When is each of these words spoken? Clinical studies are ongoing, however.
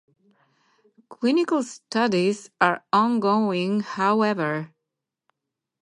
Clinical 1.09 1.61
studies 1.61 2.49
are 2.59 2.83
ongoing, 2.91 3.81
however. 3.81 4.73